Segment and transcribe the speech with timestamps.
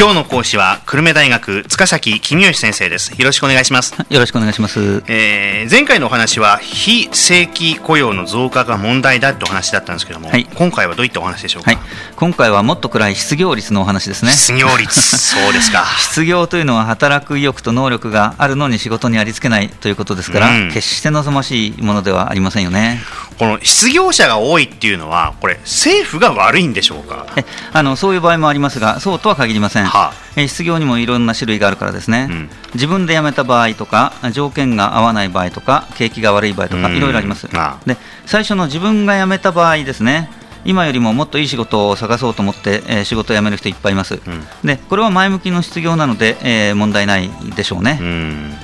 [0.00, 3.20] 今日の講師は久留米大学塚崎公義先生です。
[3.20, 3.96] よろしくお願いします。
[4.08, 10.46] よろしくお願いします、えー前回のお話は非正規雇用の増加が問題だってお話だったんですけども、はい。
[10.54, 11.80] 今回はどういったお話でしょうか、はい、
[12.14, 14.30] 今回はもっと暗い失業率のお話ですね。
[14.30, 15.18] 失業率。
[15.18, 15.84] そうですか。
[15.98, 20.70] 失業というのは働く意欲と能力があるのに仕事にありつけないということですから、うん。
[20.72, 23.02] 決して望ましいものではありませんよね。
[23.36, 27.26] この失業者が多いっていうのはこれ政府が悪いんでしょうか？
[27.36, 32.50] えあのそういう場合もありますがそうとは限りません、はえ失業にもいろんな種類があるからですね、うん。
[32.74, 36.96] 自分で辞めた場合とか条件が合わない場合とか景気が悪い場合とかうん。
[36.96, 37.48] いろいろあります。
[37.54, 37.86] ああ。
[37.86, 40.30] で最初の自分が辞めた場合ですね
[40.64, 44.20] 今よりももっといい仕事を探そうと思って、えー仕事を辞める人いっぱいいます、ん。
[44.64, 48.54] でこれは前向きの失業なので、えー問題ないでしょうね、うん。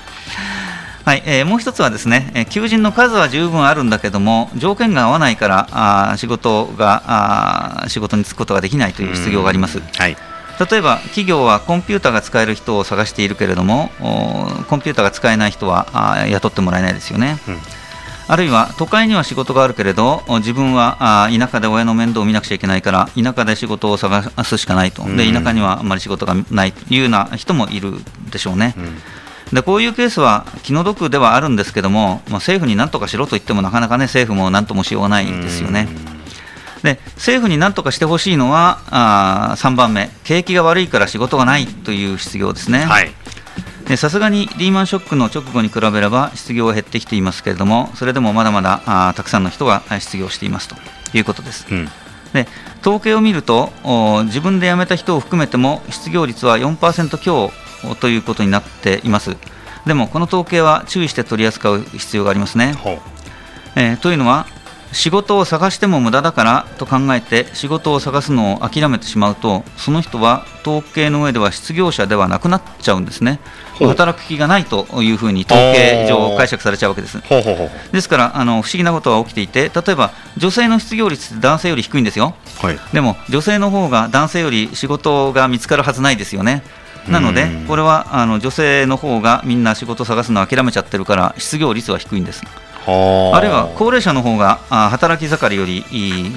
[1.04, 10.16] はいえーもう一つはですね、えー求人の数は十分あるんだけども条件が合わないからあー仕事があー仕事に就くことができないという失業があります、はい
[10.58, 13.90] 例えば企業はコンピューターが使える人を探しているけれども
[14.68, 17.58] コンピューターが使えない人は雇ってもらえないですよね、うん。
[18.28, 25.02] あるいは都会には仕事があるけれどお自分は田舎で親の面倒を見なくちゃいけないから田舎で仕事を探すしかないと。
[25.02, 25.34] でうん。
[25.34, 27.92] 田舎にはあんまり仕事がないというような人もいる
[28.30, 29.54] でしょうね、うん。
[29.54, 35.88] でこういうケースは気の毒ではあるんですけども、まあ、政府に何とかしろと言ってもなかなかね政府も何ともしようがないですよね。
[36.84, 40.10] で政府に何とかしてほしいのはあ3番目。
[40.22, 42.84] 景気が悪いから仕事がないという失業ですね。
[42.84, 43.10] はい。
[43.86, 50.76] でさすがにリーマンショックの直後に比べれば失業は減ってきていますけれどもそれでもまだまだあーたくさんの人があ失業していますと
[51.14, 51.66] いうことです。
[51.70, 51.88] うん。
[52.34, 52.46] で
[52.82, 57.50] 統計を見るとお自分で辞めた人を含めても失業率は4%強
[58.00, 59.36] ということになっています。
[59.86, 62.74] でもこの統計は注意して取り扱う必要がありますね、
[63.76, 64.46] えーというのは
[64.94, 73.40] 仕事を探しても無駄だからと考えて仕事を探すのを諦めてしまうとその人は統計の上では失業者ではなくなっちゃうんですね。
[73.80, 77.20] 働く気がないというふうに統計上解釈されちゃうわけです。
[77.92, 82.34] ですからあの不思議なことが起きていて例えば女性の失業率って男性より低いんですよ。
[82.60, 82.78] はい。
[82.92, 86.62] でも女性の方が男性より仕事が見つかるはずないですよね。
[87.08, 92.42] なのでうん、これはあの女性の方がみんな仕事探すのを諦めちゃってるから、失業率は低いんです。
[92.86, 93.40] はあ。
[93.40, 95.84] るいは高齢者の方があ働き盛りより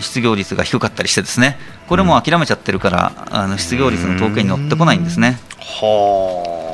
[0.02, 1.58] 失業率が低かったりして、ですね。
[1.88, 5.40] これも諦めちゃってるから、あの失業率の統計に乗ってこないんですね。
[5.60, 6.68] は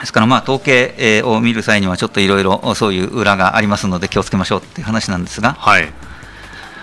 [0.00, 5.54] ですから、まあ、統計えーを見る際には、ちょっといろいろそういう裏がありますので、気をつけましょうっていう話なんですが。
[5.58, 5.88] はい。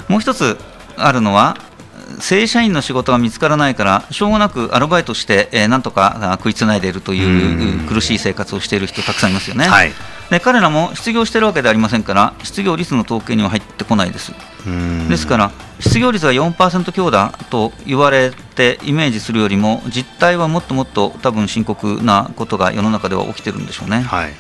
[0.08, 0.58] もう一つ
[0.96, 1.58] あるのは、
[2.20, 9.68] 正社員の仕事が見つからないから、しょうがなくアルバイトして、えーなんとかあ食いつないでいるといううん苦しい生活をしている人、たくさんいますよね。
[9.68, 9.92] はい
[10.30, 14.31] で彼らも失業してるわけではありませんから、失業率の統計には入ってこないです。
[15.09, 24.02] ですから、失業率が4%強だと言われてイメージするよりも、実態はもっともっと多分深刻なことが世の中では起きてるんでしょうね。
[24.02, 24.34] はい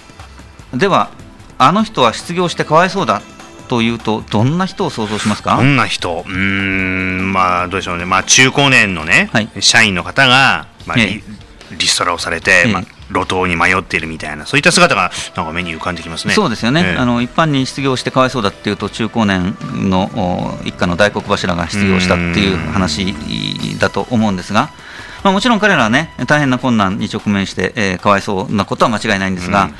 [0.75, 1.09] では、
[1.57, 3.23] あの人は失業してかわいそうだ
[3.69, 5.55] というと、どんな人を想像しますか？
[5.55, 6.25] どんな人？
[6.27, 8.05] うーんまあどうでしょうね。
[8.05, 9.49] まあ中高年のね、はい。
[9.61, 11.23] 社員の方が、まあ、えリ
[11.77, 12.73] リストラをされて、ええ。
[12.73, 16.33] まあ、路頭に迷っているみたいなそういった姿がなんか目に浮かんできますね。
[16.33, 16.97] そうですよね、ええ。
[16.97, 19.55] あの一般に失業してかわいそうだっていうと、中高年
[19.89, 23.15] のお一家の大黒柱が失業したっていう話
[23.79, 24.69] だと思うんですが、
[25.23, 29.75] まあ、もちろん彼らはね、大変な困難に直面して、えーかわいそうなことは間違いないんですが、うん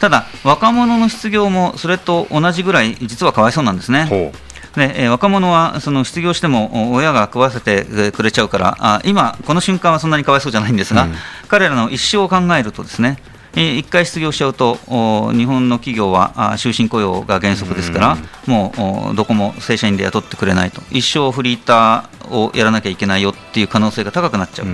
[0.00, 4.04] ただ、若者の失業もそれと同じぐらい、実はかわいそうなんですね。
[4.04, 4.32] ほ
[4.76, 11.14] でえー若者はその失業してもお親が食わせてえーくれちゃうからあ今、この瞬間はそんなにかわいそうじゃないんですが、うん。
[11.48, 13.18] 彼らの一生を考えるとですね
[13.54, 20.82] えー一回失業しちゃうとお日本の企業はあ終身雇用が原則ですから、もうおどこも正社員で雇ってくれないと。
[20.90, 24.66] 一生フリーターをやらなきゃいけないよっていう可能性が高くなっちゃう。
[24.66, 24.70] う、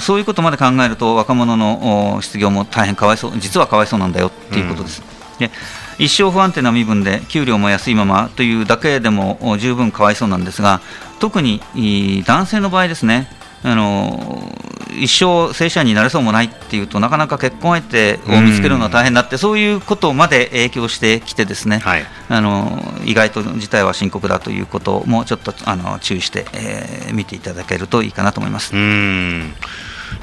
[0.00, 5.02] そういうことまで考えると若者のお失業も大変かわいそう実はかわいそうなんだよっていうことです、
[5.38, 5.50] で
[5.98, 10.80] 一生不安定な身分で給料も安いままというだけでもお十分かわいそうなんですが
[11.20, 11.62] 特に
[12.26, 13.28] 男性の場合ですね。
[13.64, 14.52] あの
[14.98, 22.04] 一生正社員になれそうもないっていうとなかなか結婚相手を見つけるのは大変だってそういうことまで影響してきてですね、はい。
[22.28, 28.74] あの意外と事態は深刻だということもちょっとあの注意して、えー見ていただけるといいかなと思います。
[28.74, 28.78] う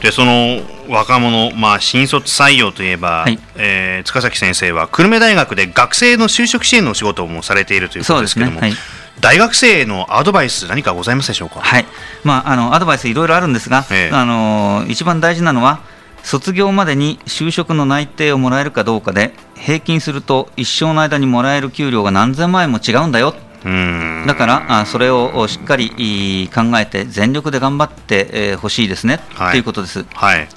[0.02, 3.40] でその若者、まあ、新卒採用といえば、はい。
[3.56, 11.86] えー塚崎先生は久留米大学で学生の就職支援のお仕事もされているということですけども、そうですね大学生へのアドバイス何かございますでしょうか、はい。
[12.24, 14.16] まあ、あのアドバイスいろいろあるんですが、ええ。
[14.16, 15.82] あの一番大事なのは
[16.24, 23.36] 卒業までに就職の内定をもらえるかどうかで平均すると一生の間にもらえる給料が何千万円も違うんだよ。
[23.66, 24.26] うん。
[24.28, 29.52] だからあそれをしっかり考えて全力で頑張ってほしいですね、はい。
[29.52, 30.06] ということです。
[30.14, 30.48] はい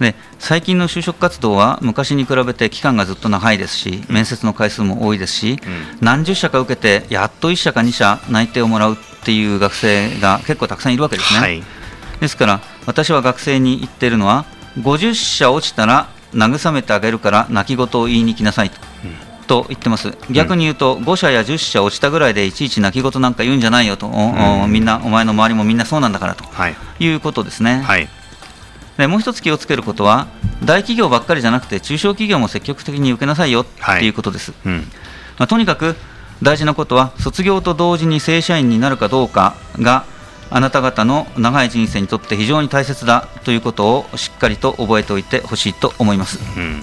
[0.00, 5.58] で最近の就職活動は昔に比べて期間がずっと長いですし面接の回数も多いですし、うん。
[6.00, 11.40] 何十社か受けてやっと1社か2社内定をもらうっていう学生が結構たくさんいるわけですね。
[11.40, 11.62] はい。
[12.20, 14.44] ですから私は学生に言っているのは
[14.78, 18.70] 50社落ちたら慰めてあげるから泣き言を言いに来なさい
[19.46, 20.12] と,、と言ってます。
[20.30, 26.76] 逆に言うと5社や10社落ちたぐらいでいちいち泣き言なんか言うんじゃないよと、おおみんなお前の周りもみんなそうなんだからとはい。
[26.98, 28.08] いうことですね、はい
[28.96, 30.28] でもう一つ気をつけることは
[30.62, 33.66] 大企業ばっかりじゃなくて中小企業も積極的に受けなさいよっ
[33.98, 34.08] てい。
[34.08, 34.78] うことです、うん。
[35.38, 35.96] まあ、とにかく
[36.42, 40.04] 大事なことは卒業と同時に正社員になるかどうかが
[40.50, 46.38] あなた方の長い人生にとって非常に大切だということをしっかりと覚えておいてほしいと思います。
[46.56, 46.82] うん。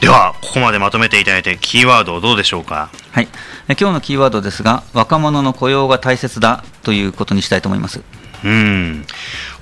[0.00, 2.90] ではここまでまとめていただいてキーワードどうでしょうか？
[3.12, 3.28] はい、
[3.68, 8.02] え今日のキーワードですが若者の雇用が大切だということにしたいと思います。
[8.44, 9.06] うん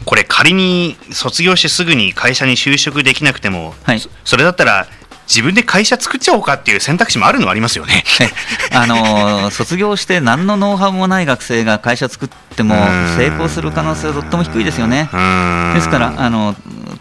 [0.05, 4.87] これ仮に卒業してすぐに会社に就職できなくても、はいそそれだったら
[5.27, 8.05] 自分で会社作っちゃおうかっていう選択肢もあるのはありますよね。
[8.73, 15.09] あのー卒業して何のノウハウもない学生が会社作ってもうん成功する可能性はとっても低いですよね。
[15.13, 16.55] うんですからあの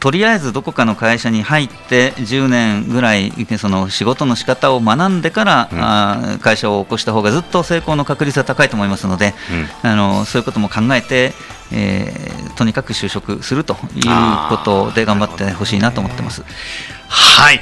[0.04, 5.82] とりあえずどこかの会社に入って10年ぐらいその仕事の仕方を学んでから、うん。
[5.82, 9.34] あー会社を起こした方がずっと成功の確率は高いと思いますので、
[9.82, 11.32] あのそういうことも考えて、
[11.72, 14.02] えーとにかく就職するという
[14.50, 16.44] ことで頑張ってほしいなと思ってます。
[17.08, 17.62] はい。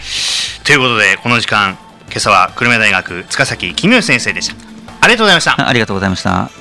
[0.63, 1.77] ということでこの時間
[2.07, 4.55] 今朝は久留米大学塚崎公義先生でした。
[4.99, 5.69] ありがとうございました。
[5.69, 6.60] ありがとうございました。